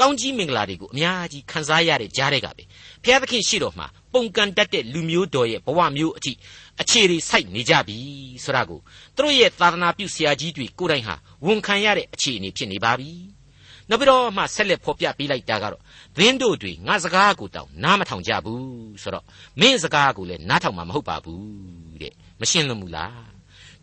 [0.00, 2.62] ကောင်းကြီးမင်္ဂလာတွေကိုအများကြီးခံစားရတဲ့ကြားတဲ့ကပဲ
[3.02, 6.32] ဘုရားသခင်ရှိတော်မှာ ပုံကန်တတ်တဲ့လူမျိုးတော်ရဲ့ဘဝမျိုးအထိ
[6.80, 7.98] အခြေတွေစိုက်နေကြပြီ
[8.44, 8.80] ဆိုတာကို
[9.16, 11.14] သူတို့ရဲ့သာသနာပြုဆရာကြီးတွေကိုယ်တိုင်ဟာ
[11.46, 13.10] ဝန်ခံရတဲ့အခြေအနေဖြစ်နေပါပြီ
[13.88, 15.82] နောက်ပြီးတော့မှဆက်လက်ဖော်ပြပေးလိုက်တာကတော့
[16.16, 19.24] သင်းတို့တွေငါစကားကိုတောင်နားမထောင်ကြဘူးဆိုတော့
[19.60, 23.24] မင်းစကားကိုလည်းနားထောင်မှာမဟုတ်ပါဘူးတဲ့မရှင်းလို့မူလား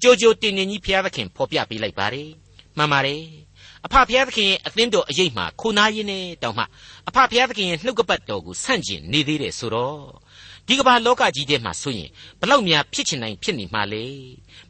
[0.02, 2.30] ကြိုကြိုတင်တင်ကြီးဘုရားသခင်ဖော်ပြပေးလိုက်ပါတယ်
[2.78, 3.22] မှန်ပါတယ်
[3.86, 6.64] အဖဖျားသခင်ရဲ့အသင်းတော်အရေးမှာခိုနာရင်းနဲ့တောင်မှ
[7.08, 10.00] အဖဖျားသခင်ရဲ့နှုတ်ကပတ်တော်ကိုဆန့်ကျင်နေသေးတယ်ဆိုတော့
[10.68, 14.06] ဒီကမ္ဘာလောကကြီးထဲမှာဆိုရင်ဘလောက်များဖြစ်ချင်နိုင်ဖြစ်နေမှာလေ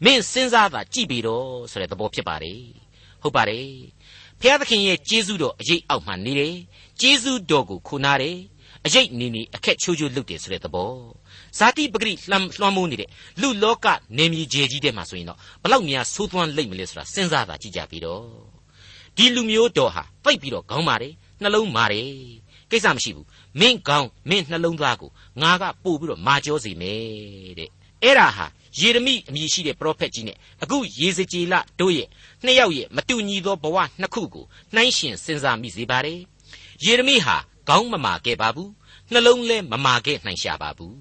[0.04, 2.62] မင်းစဉ်းစားတာကြည့်ပြီးတော့ဆိုတဲ့သဘောဖြစ်ပါတယ်
[3.22, 3.68] ဟုတ်ပါတယ်
[4.42, 6.56] ဖျားသခင်ရဲ့ကျေးဇူးတော်အရေးအောက်မှာနေတယ်
[7.02, 8.38] ကျေးဇူးတော်ကိုခိုနာတယ်
[8.86, 10.94] အရေးနေနေအခက်ချိုးချိုးလုပ်တယ်ဆိုတဲ့သဘော
[11.58, 13.10] ဇာတိပဂရိလှမ်းလွှမ်းမိုးနေတဲ့
[13.42, 18.59] လူလောကနေမြေကြီးကြီးထဲမှာဆိုရင်တော့ဘလောက်များဆိုးသွမ်းလိမ့်မလဲဆိုတာစဉ်းစားတာကြည့်ကြပြီးတော့
[19.20, 22.10] ဒီလူမျိုးတော်ဟာပိတ်ပြီးတော့ခေါင်းမာတယ်နှလုံးမာတယ်
[22.72, 23.28] ကိစ္စမရှိဘူး
[23.60, 27.70] မင်းကောင်းမင်းနှလုံးသားကိုငါကပို့ပြီးတော့မာကြောစေမယ်တဲ့
[28.04, 28.46] အဲ့ဒါဟာ
[28.80, 32.08] ယေရမိအမည်ရှိတဲ့ပရောဖက်ကြီးနဲ့အခုယေဇကျေလတို့ရဲ့
[32.44, 36.20] နှစ်ယောက်ရဲ့မတူညီသောဘဝနှစ်ခုကိုနှိုင်းယှဉ်စဉ်းစားမိစေပါတယ်
[36.86, 37.36] ယေရမိဟာ
[37.68, 38.72] ခေါင်းမမာခဲ့ပါဘူး
[39.12, 40.98] နှလုံးလဲမမာခဲ့နိုင်ရှာပါဘူး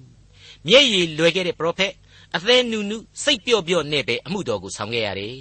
[0.67, 1.93] မျက်ရည်လွယ်ခဲ့တဲ့ပရောဖက်
[2.35, 5.35] အသေးနုနုစိတ်ပြော့ပြော့နဲ့ပဲအမှုတော်ကိုဆောင်ခဲ့ရတယ်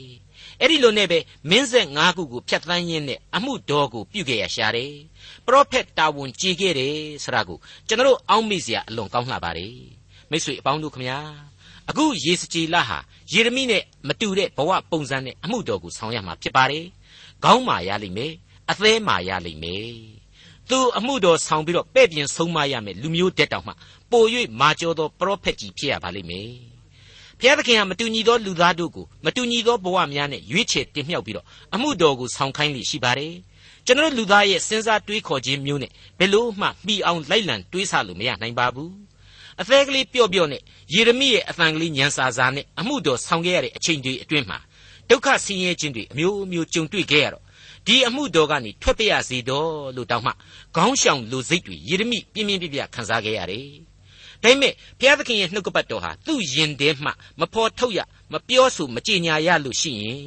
[0.60, 1.18] အဲ့ဒီလိုနဲ့ပဲ
[1.50, 4.94] မင်းဆက်၅ခုကိုဖျက်ဆီးရင်းနဲ့အမှုတော်ကိုပြုခဲ့ရရှာတယ်
[5.46, 9.76] ပရောဖက်တာဝန်ကြီးခဲ့တယ်ဆိုတာကိုကျွန်တော်အောက်မေ့စရာအလွန်ကောင်းလှပါတယ်
[10.30, 11.18] မိတ်ဆွေအပေါင်းတို့ခမညာ
[11.88, 12.98] အခုယေစကြည်လဟာ
[13.32, 16.84] ယေရမိနဲ့မတူတဲ့ဘဝပုံစံနဲ့အမှုတော်ကိုဆောင်ရမှာဖြစ်ပါတယ်
[17.44, 18.32] ခေါင်းမာရလိမ့်မယ်
[18.70, 19.92] အသေးမာရလိမ့်မယ်
[20.70, 23.72] သူအမှုတော်ဆောင်ပြီးတော့ပဲ့ပြင်ဆုံးမရမယ်လူမျိုးတက်တောင်မှ
[24.10, 24.24] ပို၍
[24.60, 26.50] မာကျော်သောပရောဖက်ကြီးဖြစ်ရပါလိမ့်မယ်
[27.40, 33.34] ဘုရားသခင်ကမတူညီသောလူသားတို့ကိုမတူညီသောဘဝများနဲ့ရွေးချယ်တင်မြှောက်ပြီးတော့အမှုတော်ကိုဆောင်ခိုင်းလိရှိပါတယ်
[33.86, 38.92] ကျွန်တော်လူသားရဲ့စဉ်းစားတွေးခေါ်ခြင်းမျိုးနဲ့ဘယ်လို့မှမှီအောင်လိုက်လံတွေးဆလို့မရနိုင်ပါဘူး
[39.60, 40.62] အသေးကလေးပျော့ပျော့နဲ့
[40.94, 44.58] ယေရမိရဲ့အသံကလေးညံစာစာနဲ့အမှုတော်ဆောင်ခဲ့ရတဲ့အချိန်တွေအတွင်းမှာ
[45.10, 47.44] ဒုက္ခဆင်းရဲခြင်းတွေအမျိုးမျိုးကြုံတွေ့ခဲ့ရတော့
[47.86, 50.32] ဒီအမှုတော်ကနေထွက်ပြရစီတော့လို့တောင်းမှ
[50.76, 53.68] ခေါင်းရှောင်လူစိတ်တွေယေရမိပြင်းပြင်းပြပြခန်းစားခဲ့ရတယ်။
[54.44, 58.00] ဒါပေမဲ့ဘုရားသခင်ရဲ့နှုတ်ကပတ်တော်ဟာသူ့ယင်ထဲမှမဖော်ထုတ်ရ
[58.32, 60.22] မပြောဆိုမကြေညာရလို့ရှိရင်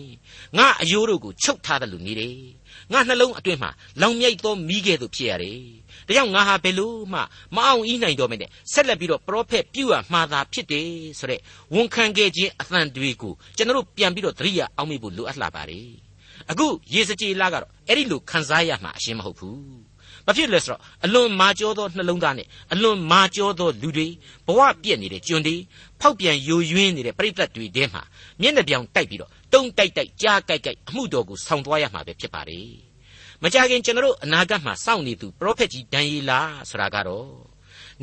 [0.58, 2.38] ငါအယိုးတို့ကိုချုပ်ထားတယ်လို့နေတယ်။
[2.92, 3.72] ငါနှလုံးအတွင်းမှာ
[4.02, 5.60] လောင်မြိုက်သောမိခဲ့သူဖြစ်ရတယ်။
[6.08, 7.20] ဒါကြောင့်ငါဟာဘယ်လို့မှ
[7.56, 10.88] မအောင်ဤနိုင်တော့မနဲ့ဆက်လက်ပြီးတော့ပရောဖက်ပြုရမှာသာဖြစ်တယ်
[11.20, 11.40] ဆိုတဲ့
[11.74, 15.90] ဝန်ခံခဲ့ခြင်းအသံတွေကိုကျွန်တော်တို့ပြန်ပြီးတော့သတိရအောင်မိဖို့လိုအပ်လာပါတယ်။
[16.52, 19.62] အခုရေစကြည်လာကတော့အဲ့ဒီလိုခံစားရမှာအရှင်းမဟုတ်ဘူး။
[20.26, 24.08] ဘာဖြစ်လဲဆိုတော့အလွန်မာကျောသောနှလုံးသားနဲ့အလွန်မာကျောသောလူတွေ
[24.48, 25.56] ဘဝပြည့်နေတဲ့ကျွန်တွေ
[26.02, 28.02] ဖောက်ပြန်ယိုယွင်းနေတဲ့ပြိတ္တတွေထဲမှာ
[28.42, 32.62] မျက်နှာပြောင်တိုက်ပြီးတော့တုံးတိုက်တိုက်ကြားကြိုက်ကြိုက်အမှုတော်ကိုဆောင်သွားရမှာပဲဖြစ်ပါလေ။
[33.44, 37.30] မကြခင်ကျွန်တော်တို့အနာဂတ်မှာစောင့်နေသူပရောဖက်ကြီးဒံယေလာဆိုတာကတော့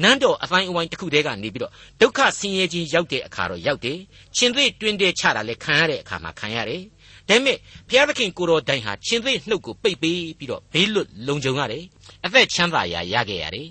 [0.03, 3.99] နန်းတော်အတိုင်းအဝိုင်းတစ်ခုတည်းကနေပြီးတော့ဒုက္ခဆင်းရဲခြင်းရောက်တဲ့အခါတော့ရောက်တယ်။
[4.37, 6.83] ရှင်သေတွင်တဲ့ချတာလည်းခံရတဲ့အခါမှာခံရတယ်။
[7.29, 7.57] ဒါပေမဲ့
[7.89, 11.85] ဘုရားသခင်ကိုတော်တိုင်ဟာရှင်သေနှုတ်ကိုပိတ်ပေးပြီးတော့ဘေးလွတ်လုံခြုံရတယ်
[12.25, 13.69] အသက်ချမ်းသာရာရခဲ့ရတယ်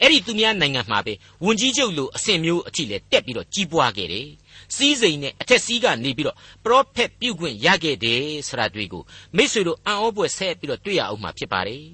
[0.00, 1.12] အဲ့ဒီသူများနိုင်ငံမှာပဲ
[1.44, 4.28] ဝန်ကြီးချုပ်လိုအဆင့်မျိုးအထိလဲတက်ပြီးတော့ကြီးပွားခဲ့တယ်
[4.76, 9.02] စီးစိမ်နဲ့အထက်စီးကနေပြီးတော့ပရောဖက်ပြုတ်ခွင့်ရခဲ့တယ်ဆိုတာတွေ့ကို
[9.36, 11.84] မိတ်ဆွေတို့အံ့ဩပွေဆက်ပြီးတော့တွေ့ရအောင်မှာဖြစ်ပါတယ်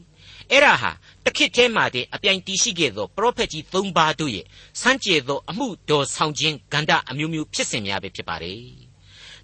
[0.51, 0.91] အဲ့ဒါဟာ
[1.25, 4.47] တခစ်ထဲမှာတဲ့အပြိုင်တီးရှိခဲ့သောပရောဖက်ကြီး၃ပါးတို့ရဲ့
[4.81, 8.63] စံကြေသောအမှုတော်ဆောင်ခြင်းဂန္ဓအမျိုးမျိုးဖြစ်စဉ်များပဲဖြစ်ပါတယ်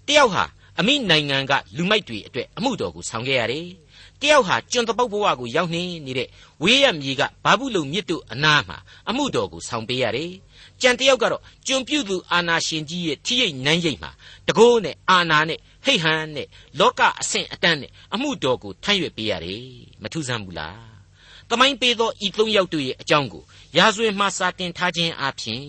[0.07, 0.43] တယောက်ဟာ
[0.79, 3.67] အမိနိုင်ငံကလူမိုက်တွေအတွက်အမှုတော်ကိုဆောင်ခဲ့ရတယ်။
[4.21, 6.29] တယောက်ဟာကျွန်းတပုတ်ဘဝကိုရောက်နေနေတဲ့
[6.63, 8.77] ဝေးရမြေကဘာဘူးလုံမြစ်တို့အနားမှာ
[9.09, 10.31] အမှုတော်ကိုဆောင်ပေးရတယ်။
[10.81, 14.11] ကြံတယောက်ကတော့ကျွန်းပြုသူအာနာရှင်ကြီးရဲ့ထိရိတ်နန်းရိပ်မှာ
[14.47, 16.47] တကိုးနဲ့အာနာနဲ့ဟိတ်ဟန်နဲ့
[16.79, 19.63] လောကအဆင့်အတန်းနဲ့အမှုတော်ကိုထမ်းရွက်ပေးရတယ်။
[20.01, 20.77] မထူးဆန်းဘူးလား။
[21.49, 23.43] တမိုင်းပေးသောဤသုံးယောက်တို့ရဲ့အကြောင်းကို
[23.77, 25.63] ရာဇဝင်မှာစာတင်ထားခြင်းအပြင်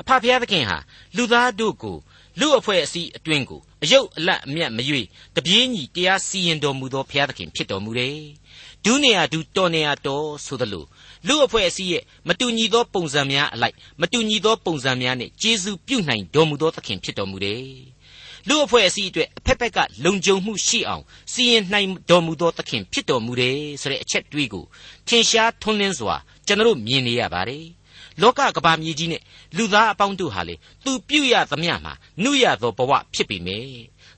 [0.00, 0.78] အဖဖျားသခင်ဟာ
[1.16, 1.96] လူသားတို့ကို
[2.40, 5.02] လူအဖွဲ့အစည်းအတွင်းကို အယုတ်အလတ်အမြတ်မရွေ
[5.36, 8.16] တပြေးညီတရားစီရင်တော်မူသောဘုရားသခင်ဖြစ်တော်မူတယ်။
[8.84, 10.84] ဒုနေရာဒုတော်နေရာတော်ဆိုသလို
[11.26, 17.66] လူအဖွဲ့အစည်းရဲ့မတူညီသောပုံစံများအလိုက်မတူညီသောပုံစံများနဲ့ကျေးဇူးပြုနိုင်တော်မူသောသခင်ဖြစ်တော်မူတယ်။
[18.48, 24.64] လူအဖွဲ့အစည်းအတွက်အဖက်ဖက်ကလုံခြုံမှုရှိအောင်စီရင်နိုင်တော်မူသောသခင်ဖြစ်တော်မူတယ်ဆိုတဲ့အချက်တွေးကို
[25.08, 26.16] ထင်ရှားထွန်းလင်းစွာ
[26.46, 27.64] ကျွန်တော်မြင်နေရပါတယ်။
[28.20, 29.22] လောကကဘာမြေကြီးနဲ့
[29.56, 33.66] လူသားအပေါင်းတို့ဟာလေသူပြုရသမျှမှာနှုရသောဘဝဖြစ်ပေမယ်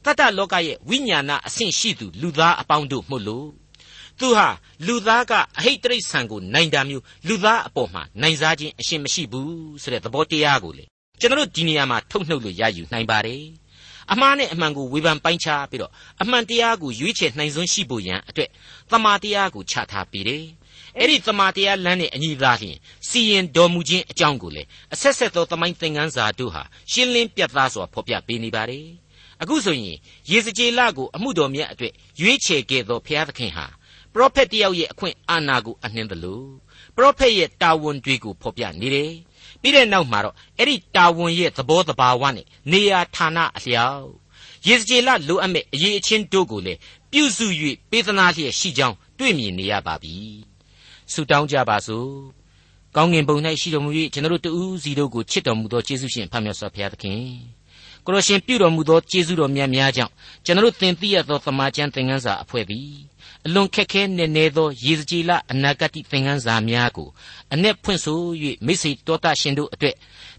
[0.04, 3.48] တတလောကရဲ့ဝိညာဏအဆင့်ရှိသူလူသားအပေါင်းတို့မှုလို့
[4.20, 4.48] သူဟာ
[4.86, 10.84] လူသားကအဟိတ်တရိษံကိုနိုင်တာမျိုးလူသားအပေါ်မှာနိုင်စားခြင်းအရှင်မရှိဘူးဆိုတဲ့သဘောတရားကိုလေ
[11.20, 13.44] ကျွန်တော်တို့ဒီနေရာမှာထုတ်နှုတ်လို့ရယူနိုင်ပါတယ်
[14.12, 18.50] အမှားနဲ့အမှန်ကိုဝေဖန်ပိုင်းခြားပြီးတော့အမှန်တရားကိုရွေးချယ်နိုင်စွမ်းရှိဖို့ရန်အတွက်
[18.90, 20.44] တမာတရားကိုချထားပြီးတယ်
[20.98, 22.76] အဲ့ဒီသမာတရားလမ်းနဲ့အညီသာလျှင်
[23.08, 24.62] စီရင်တော်မူခြင်းအကြောင်းကိုလေ
[24.94, 28.86] အဆက်ဆက်သောသမိုင်းသင်ခန်းစာတို့ဟာရှင်းလင်းပြတ်သားစွာဖော်ပြပေးနေပါတယ်
[29.42, 29.96] အခုဆိုရင်
[30.30, 33.66] ယေစကြည်လကိုအမှုတော်မြတ်အတွက်ရွေးချယ်ခဲ့သောဘုရားသခင်ဟာ
[34.12, 36.48] ပရောဖက်တယောက်ရဲ့အခွင့်အာဏာကိုအနှင်းတယ်လို့
[36.96, 39.12] ပရောဖက်ရဲ့တာဝန်တွေကိုဖော်ပြနေတယ်
[39.60, 44.08] ပြီးတဲ့နောက်မှာတော့အဲ့ဒီတာဝန်ရဲ့သဘောတဘာဝနဲ့နေရာဌာနအလျောက်
[44.68, 46.74] ယေစကြည်လလိုအပ်မဲ့အရေးအချင်းတို့ကိုလေ
[47.12, 47.46] ပြုစု၍
[47.90, 50.16] ပေးသနာလျက်ရှိကြောင်းတွေ့မြင်နေရပါပြီ
[51.12, 52.08] ဆုတောင်းကြပါစို့
[52.96, 57.20] ကောင်းငင်ဘုံ၌ရှိတော်မူ၍ကျွန်တော်တို့တူးစီတို့ကိုချစ်တော်မူသောယေရှုရှင်ဖခင်မြတ်စွာဘုရားသခင်
[58.04, 60.12] ကိုရရှင်ပြုတော်မူသောကျေးဇူးတော်များများကြောင့်
[60.44, 62.92] ကျွန်တော်တို့သင်သိရသောသမာကျမ်းသင်ခန်းစာအဖွဲ့သည်
[63.46, 67.08] အလွန်ခက်ခဲနေနေသောရေစကြည်လအနာဂတ်သင်ခန်းစာများကို
[67.52, 68.18] အ내ဖွင့်ဆို၍
[68.66, 69.96] မိစေတော်တာရှင်တို့အတွက်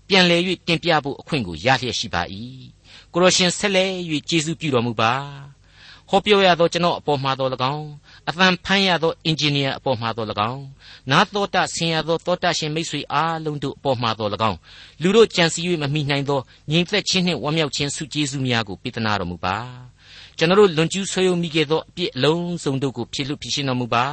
[0.07, 2.21] ပြန်လည်၍တင်ပြဖို့အခွင့်ကိုရလျက်ရှိပါ၏
[3.13, 3.91] ကိုရရှင်ဆက်လက်၍
[4.29, 5.13] ကျေးဇူးပြုတော်မူပါ
[6.09, 7.87] ဟောပြောရသောကျွန်တော်အပေါ်မှာတော်၎င်း
[8.29, 10.65] အသံဖမ်းရသောအင်ဂျင်နီယာအပေါ်မှာတော်၎င်း
[11.11, 14.57] နားတော်တာဆင်ရသောတောတာရှင်မိတ်ဆွေအားလုံးတို့အပေါ်မှာတော်၎င်း
[15.01, 16.39] လူတို့ကြံစည်၍မမိနိုင်သော
[16.71, 19.57] ငြိမ်သက်ခြင်းနှင့်ဝမ်းမြောက်ခြင်းစုကျေးဇူးများကိုပေးသနာတော်မူပါ
[20.37, 24.05] ကျွန်တော်တို့လွန်ကျူးဆွေးယုံမိခဲ့သောအပြစ်အလုံးစုံတို့ကိုဖြည့်လွတ်ဖြည့်ရှင်းတော်မူပါ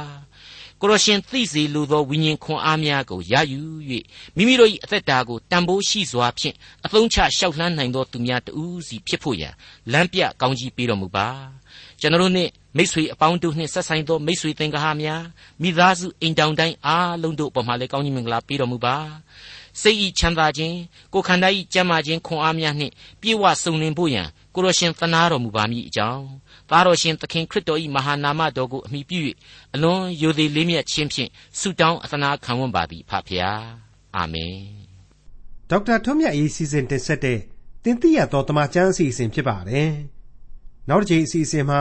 [0.81, 3.61] ကိုရရှင်သိစေလိုသောဝိညာဉ်ခွန်အားများကိုရယူ၍
[4.35, 9.53] မိမိတို့၏အသက်တာကိုတန်ဖိုးရှိစွာဖြင့်အသုံးချရှောက်လှမ်းနိုင်သောသူများတူးစီဖြစ်ဖို့ရန်
[9.91, 11.27] လမ်းပြကောင်းကြီးပေးတော်မူပါ
[11.99, 15.23] ကျွန်တော်တို့နှင့် မိษွေအပေါင်းတို့နှင့်ဆက်ဆိုင်သောမိษွေသင်္ကားများ
[15.61, 18.95] မိသားစုအိမ်တောင်တိုင်းအားလုံးတို့ပေါ်မှာလည်းကောင်းကြီးမင်္ဂလာပေးတော်မူပါ
[19.81, 20.77] စိတ်ဤချမ်းသာခြင်း
[21.13, 26.25] ကိုယ်ခန္ဓာဤကျမ်းမာခြင်းခွန်အားများနှင့်ပြည့်ဝစုံလင်ဖို့ရန်ကိုရရှင်သနာတော်မူပါမည်အကြောင်း
[26.69, 29.19] သားတော်ရှင်သခင်ခရစ်တော်၏မဟာနာမတော်ကိုအမိပြု၍
[29.73, 33.63] အလွန်ယိုသေးလေးမြတ်ခြင်းဖြင့်ဆုတောင်းအသနာခံဝန်ပါသည်ဖဖျား
[34.15, 34.57] အာမင်
[35.69, 37.39] ဒေါက်တာထွန်းမြတ်၏စီစဉ်တင်ဆက်တဲ့
[37.83, 39.91] တင်သိရသောတမန်ကျမ်းအစီအစဉ်ဖြစ်ပါတယ်။
[40.89, 41.79] နောက်တစ်ချိန်အစီအစဉ်မှာ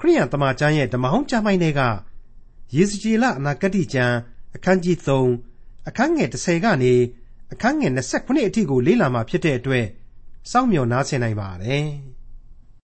[0.00, 1.80] ခရိယန်တမန်ကျမ်းရဲ့ဓမ္မဟောင်းကျမ်းပိုင်းတွေက
[2.74, 4.16] ယေဇကျေလအနာဂတ်ကျမ်း
[4.56, 4.96] အခန်းကြီး
[5.42, 6.94] 3အခန်းငယ်30ကနေ
[7.52, 9.86] အခန်းငယ်29အထိကိုလေ့လာမှာဖြစ်တဲ့အတွက်
[10.50, 11.86] စောင့်မျှော်နားဆင်နိုင်ပါတယ်။